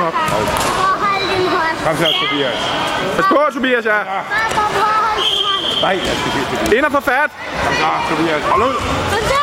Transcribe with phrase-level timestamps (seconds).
[0.00, 0.14] nu op.
[1.84, 2.58] Kom så, Tobias.
[3.16, 3.98] Pas på, Tobias, ja.
[5.82, 6.72] Nej, jeg skal se Tobias.
[6.76, 7.30] Ind og få fat.
[7.64, 8.42] Kom så, Tobias.
[8.42, 8.74] Hold ud.
[9.12, 9.42] Kom så!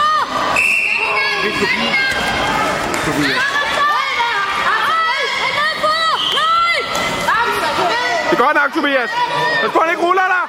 [1.43, 1.97] Det er Tobias.
[3.05, 3.43] Tobias.
[8.29, 9.09] Det er godt nok, Tobias.
[9.61, 10.43] Pas på, han ikke ruller dig.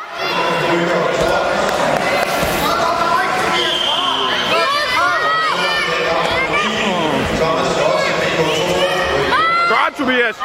[9.68, 10.36] Godt, Tobias.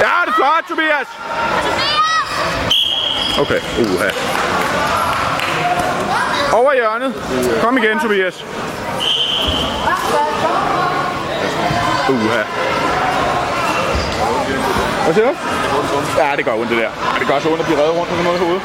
[0.00, 1.08] Ja, det er flot, Tobias.
[3.40, 4.10] Okay, uha.
[6.52, 7.14] Over hjørnet.
[7.62, 8.44] Kom igen, Tobias.
[12.10, 12.42] Uha.
[15.04, 15.36] Hvad siger du?
[16.18, 16.82] Ja, det gør ondt det der.
[16.82, 18.62] Ja, det gør så ondt at blive reddet rundt på den noget i hovedet.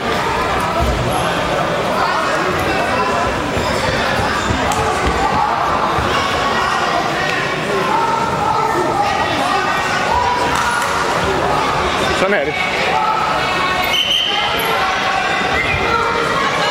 [12.23, 12.53] Sådan er det.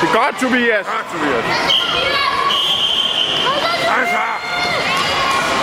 [0.00, 0.86] Det er godt, Tobias.
[0.86, 1.45] Tak, Tobias.
[3.86, 4.25] Nej, så.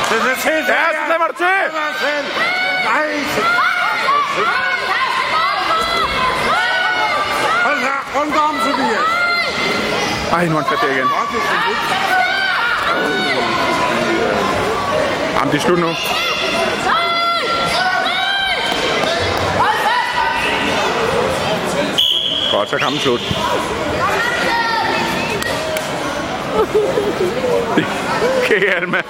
[0.09, 0.51] Det er til.
[0.67, 1.59] Ja, så stemmer du til.
[2.89, 3.41] Nej, så.
[7.65, 8.19] Hold så.
[8.19, 9.09] Rundt om, Tobias.
[10.31, 11.07] Ej, nu har han det igen.
[11.07, 11.77] Godt, er godt.
[15.35, 15.95] Jamen, det er slut nu.
[22.59, 23.19] Godt, så er kampen slut.
[28.47, 29.05] Kære mand.